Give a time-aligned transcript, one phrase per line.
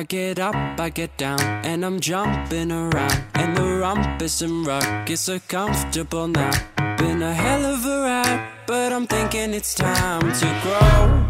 [0.00, 3.22] I get up, I get down, and I'm jumping around.
[3.34, 6.52] And the rumpus and ruckus are comfortable now.
[6.96, 11.28] Been a hell of a ride, but I'm thinking it's time to grow.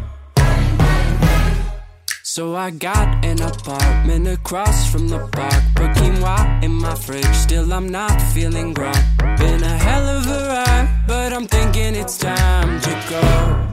[2.22, 5.64] So I got an apartment across from the park.
[5.74, 9.02] Put quinoa in my fridge, still I'm not feeling grown.
[9.36, 13.66] Been a hell of a ride, but I'm thinking it's time to go.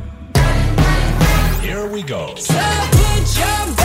[1.62, 2.34] Here we go.
[2.34, 3.77] So put your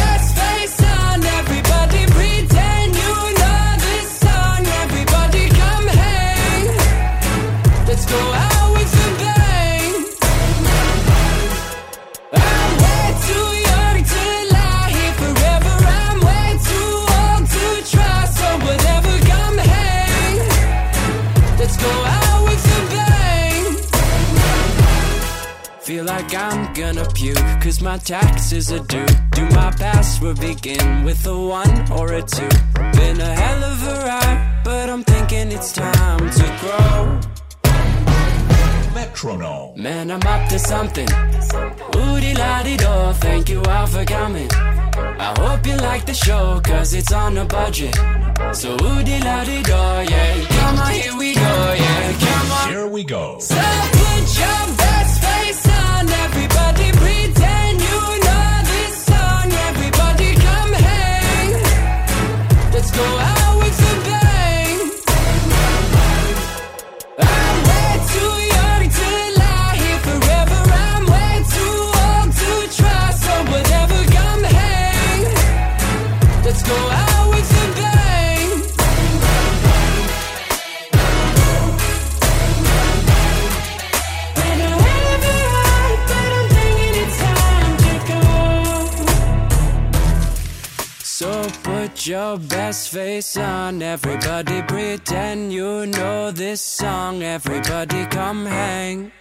[27.92, 29.04] my taxes are due.
[29.32, 32.48] Do my password begin with a one or a two?
[32.98, 37.20] Been a hell of a ride, but I'm thinking it's time to grow.
[38.94, 39.82] Metronome.
[39.82, 41.08] Man, I'm up to something.
[41.94, 44.50] Woody la di do, thank you all for coming.
[45.26, 47.94] I hope you like the show, cause it's on a budget.
[48.54, 50.46] So woody la di do, yeah.
[50.60, 52.12] Come on, here we go, yeah.
[52.26, 52.68] Come on.
[52.70, 53.38] Here we go.
[53.38, 53.60] So
[53.98, 54.91] put your
[92.02, 97.22] put your best face on, everybody pretend you know this song.
[97.22, 99.12] Everybody come hang.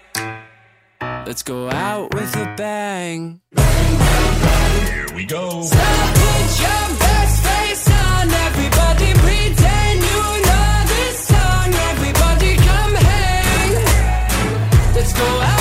[0.99, 3.41] Let's go out with a bang.
[3.55, 5.61] Here we go.
[5.61, 11.67] So put your best face on, everybody pretend you know this song.
[11.91, 13.73] Everybody come hang.
[14.95, 15.60] Let's go out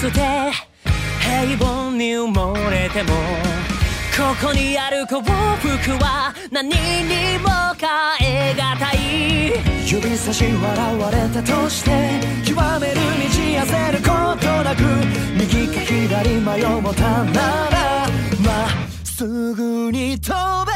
[0.00, 0.20] 捨て
[1.20, 3.12] 平凡に埋もれても」
[4.16, 9.74] ここにある幸福は何にも変え難い。
[9.86, 13.00] 指差し笑われたとして極める道
[13.62, 14.82] 焦ることなく
[15.36, 18.08] 右か左迷うもたなら
[18.44, 18.68] まっ
[19.04, 19.24] す
[19.54, 20.32] ぐに飛
[20.66, 20.73] べ。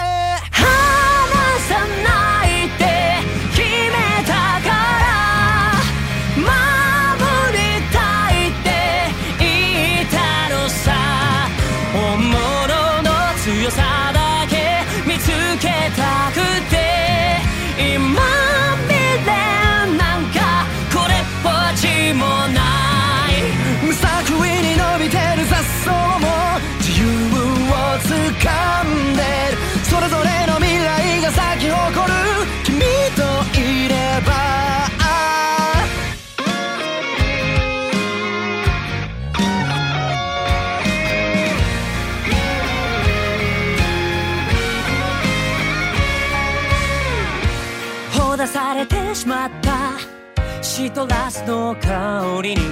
[50.98, 52.62] トラスの香りに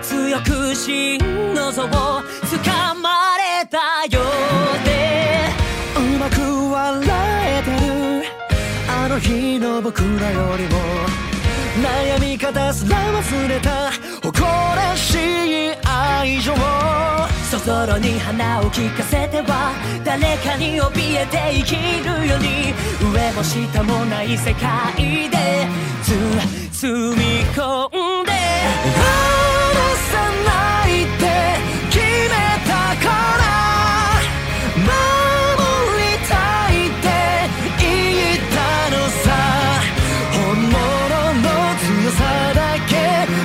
[0.00, 1.18] 強く心
[1.52, 5.48] の臓を掴まれたようで。
[5.96, 6.40] うまく
[6.70, 7.02] 笑
[7.44, 8.26] えてる
[8.88, 10.78] あの日の僕らよりも
[11.82, 13.90] 悩み方すら忘れた。
[14.32, 14.46] 誇
[14.76, 16.54] らしい愛情
[17.50, 19.72] そぞろに花を聞かせては
[20.04, 22.72] 誰かに怯えて生きるように
[23.12, 25.36] 上も下もない世界で
[26.02, 26.12] つ
[26.80, 28.96] 包み込んで離
[30.10, 30.12] さ
[30.44, 31.06] ないっ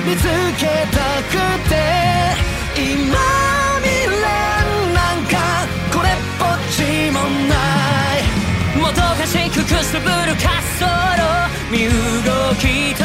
[0.08, 0.22] 見つ
[0.56, 0.64] け
[0.96, 1.36] たく
[1.68, 1.76] て。
[2.76, 3.14] 今
[3.82, 4.16] 未練
[4.94, 5.36] なんか
[5.92, 7.54] これっぽっちもな
[8.16, 8.80] い。
[8.80, 10.88] もどかしくくすぶる滑走
[11.18, 11.20] 路。
[11.70, 11.88] 身
[12.24, 12.97] 動き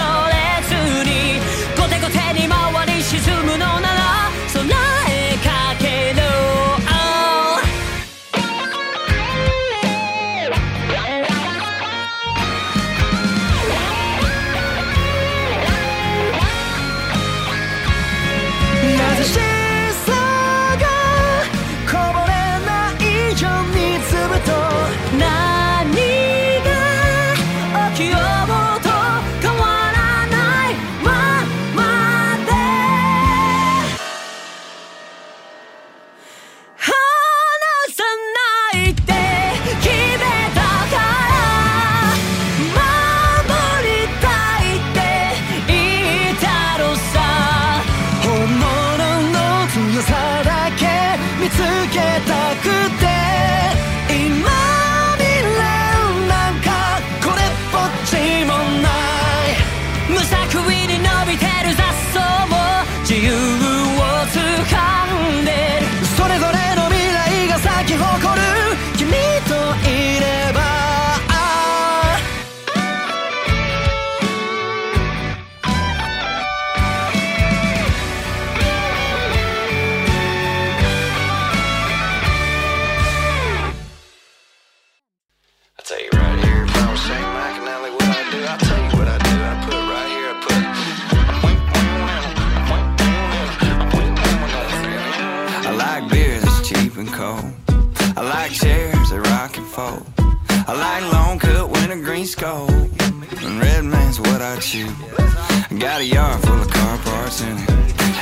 [105.54, 107.70] I got a yard full of car parts in it.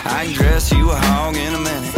[0.06, 1.96] I can dress you a hog in a minute.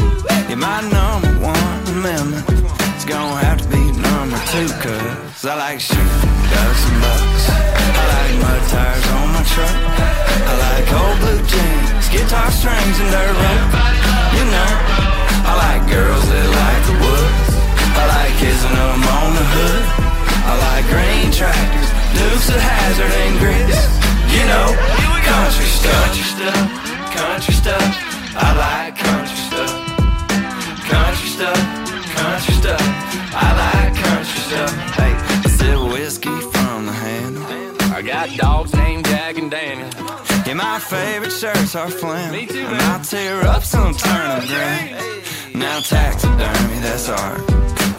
[0.50, 2.46] You're my number one amendment.
[2.94, 7.44] It's gonna have to be number two, cause I like shooting ducks and bucks.
[7.50, 9.78] I like mud tires on my truck.
[10.46, 13.62] I like old blue jeans, guitar strings, and dirt road.
[14.38, 14.72] You know,
[15.50, 17.50] I like girls that like the woods.
[17.98, 19.84] I like kissing them on the hood.
[20.46, 23.82] I like green tractors, Dukes of Hazzard and grits.
[24.34, 27.88] You know, country stuff, country stuff, country stuff.
[28.36, 29.74] I like country stuff,
[30.90, 31.60] country stuff,
[32.18, 32.82] country stuff.
[33.36, 34.72] I like country stuff.
[34.98, 35.14] Hey,
[35.46, 37.44] I sip whiskey from the handle.
[37.94, 39.90] I got dogs named Jack and Daniel.
[40.46, 42.36] Yeah, my favorite shirts are flannel.
[42.36, 42.74] Me too, man.
[42.74, 45.60] And I'll tear up some turnip green.
[45.60, 47.40] Now taxidermy, that's art.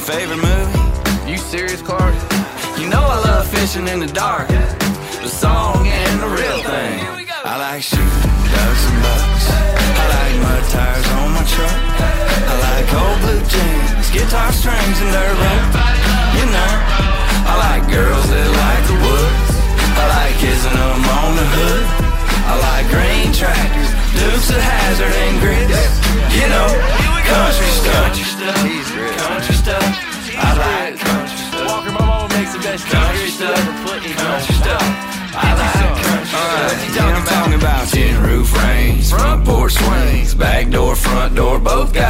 [0.02, 1.30] Favorite movie?
[1.30, 2.14] You serious, Clark?
[2.78, 4.48] You know I love fishing in the dark.
[5.24, 7.00] The song and the real thing.
[7.48, 9.44] I like shooting ducks and bucks.
[9.96, 11.80] I like mud tires on my truck.
[12.44, 15.64] I like old blue jeans, guitar strings, and dirt road.
[16.36, 16.72] You know,
[17.48, 19.52] I like girls that like the woods.
[19.96, 21.84] I like kissing them on the hood.
[22.44, 23.90] I like green tractors,
[24.20, 26.23] Dukes of Hazzard and grits.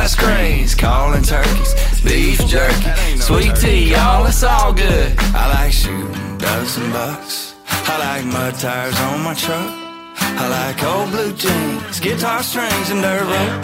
[0.04, 1.72] Got screens, calling turkeys,
[2.04, 5.16] beef jerky, sweet tea, y'all, it's all good.
[5.32, 7.54] I like shooting ducks and bucks.
[7.88, 9.64] I like mud tires on my truck.
[10.20, 13.56] I like old blue jeans, guitar strings, and dirt road.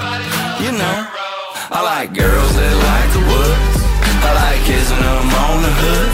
[0.64, 0.98] You know,
[1.76, 3.76] I like girls that like the woods.
[4.24, 6.10] I like kissing them on the hood.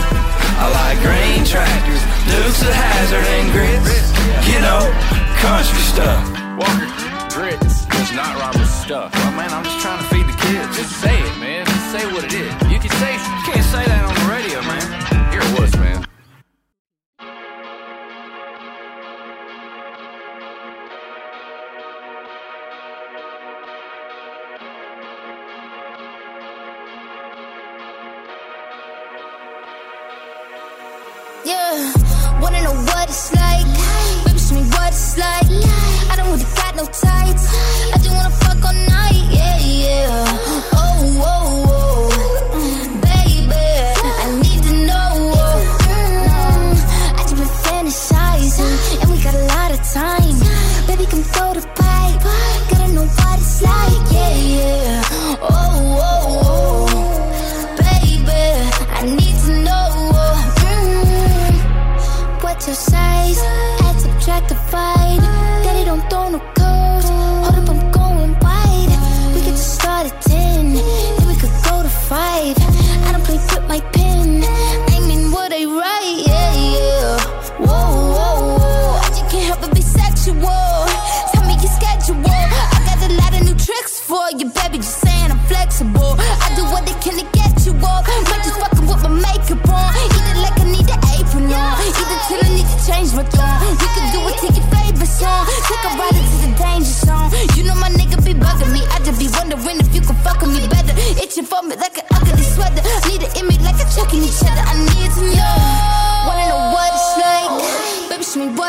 [0.58, 4.10] I like green tractors, Dukes of Hazzard and grits.
[4.50, 4.82] You know,
[5.38, 6.35] country stuff.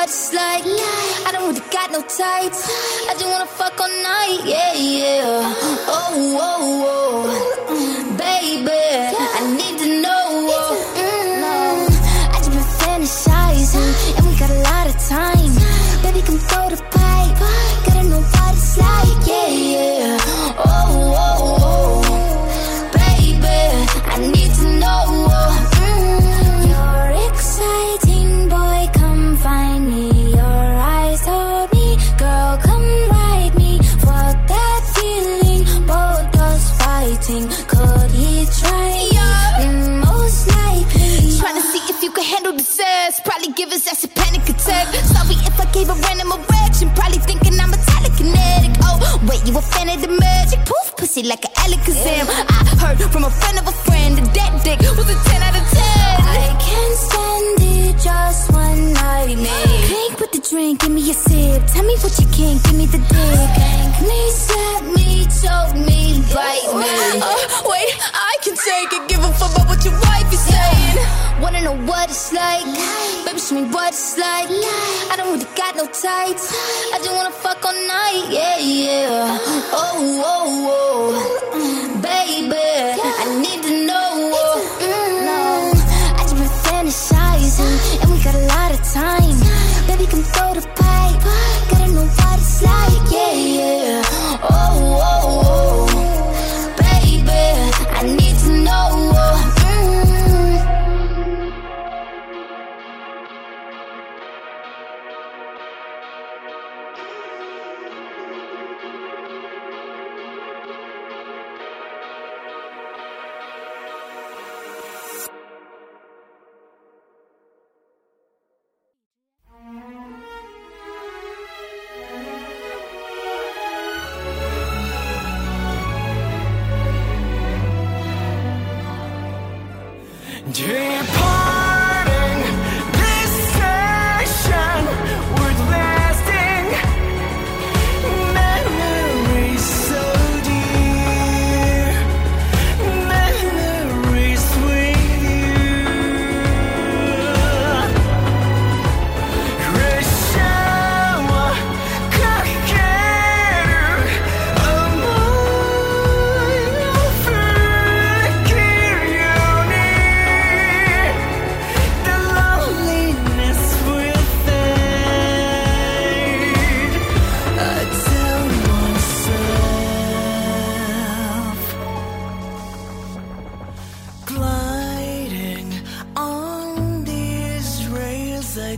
[0.07, 2.63] just like I don't really got no tights.
[3.09, 5.53] I just wanna fuck all night, yeah, yeah.
[5.85, 7.46] Oh, oh, oh.
[49.87, 52.27] invented the magic poof pussy like an Alakazam.
[52.27, 55.55] I heard from a friend of a friend that that dick was a 10 out
[55.55, 55.81] of 10.
[56.27, 59.67] I can't stand it, just one night, man.
[59.87, 61.63] Clink with the drink, give me a sip.
[61.71, 63.51] Tell me what you can, give me the dick.
[63.55, 66.91] Spank me, slap me, choke me, bite me.
[67.23, 67.37] Uh,
[67.71, 70.97] wait, I can take it, give a fuck about what your wife is saying.
[71.41, 72.76] Wanna know what it's like?
[73.47, 74.49] show me what it's like.
[75.11, 76.51] I don't really got no tights.
[76.93, 79.37] I just wanna fuck all night, yeah, yeah.
[79.71, 81.11] Oh, oh,
[81.53, 82.57] oh, baby.
[82.57, 83.46] I need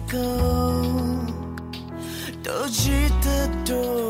[0.08, 1.25] go.
[2.44, 2.88] Don't
[3.22, 4.09] the door?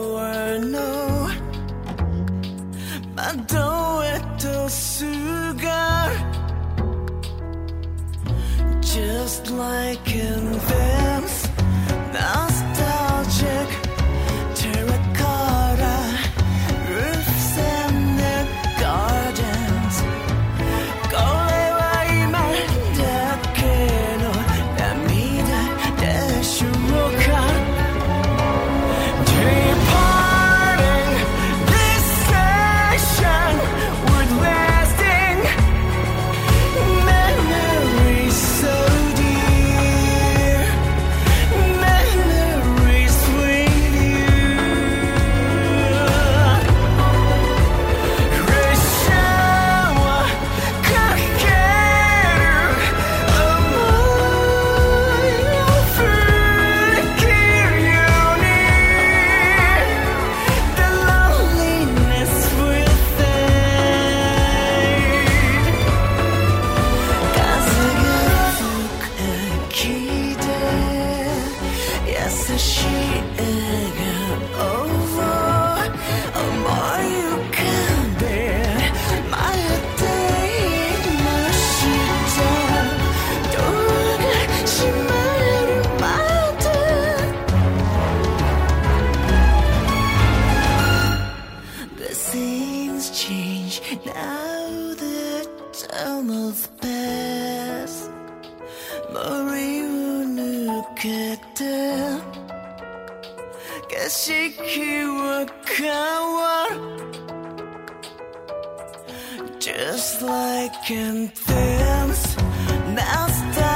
[109.79, 113.68] Just like intense, dance stop.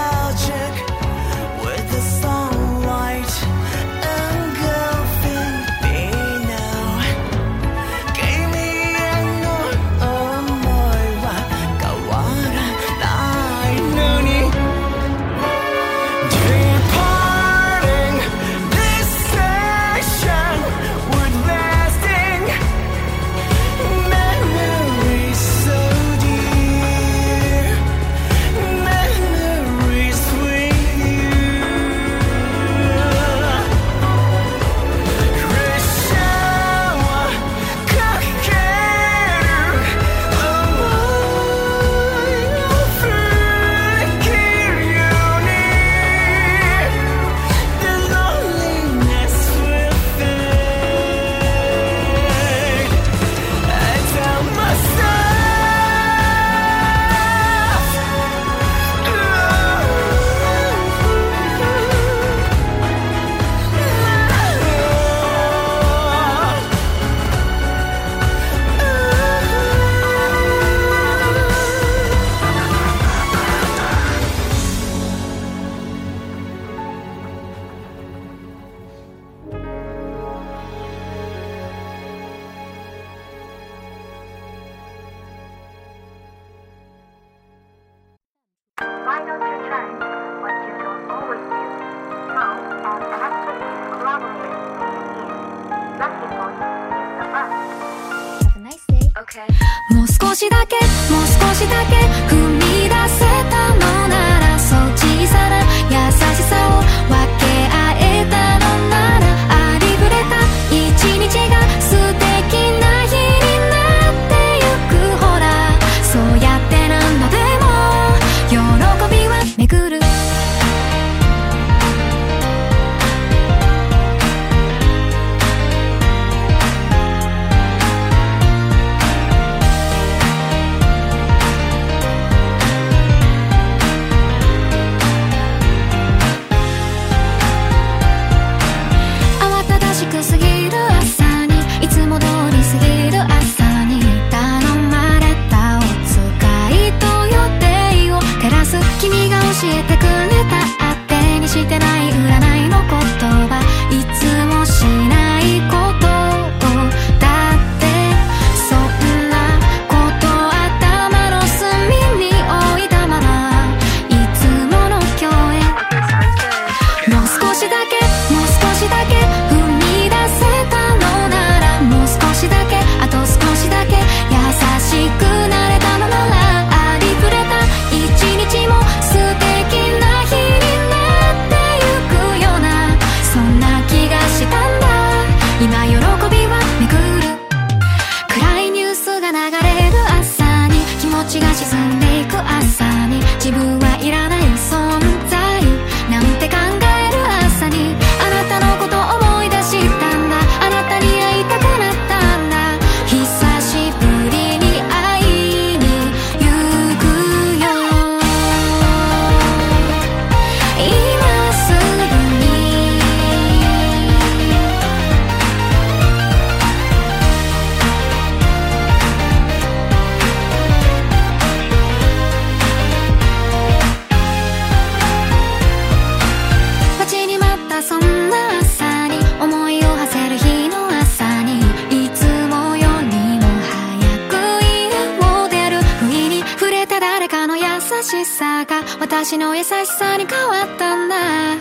[239.03, 241.57] 私の優しさに変わったんだ。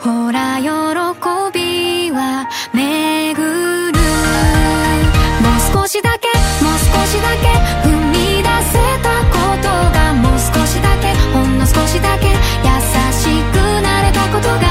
[0.00, 0.64] ほら喜
[1.52, 3.92] びは巡る。
[5.42, 6.26] もう少しだけ
[6.64, 7.48] もう少しだけ
[7.86, 12.34] 踏み出せたことがもう少しだけほんの少しだけ優
[13.12, 14.62] しくなれたことが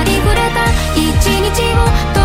[0.00, 0.64] ありふれた
[0.96, 1.52] 一日
[2.14, 2.17] を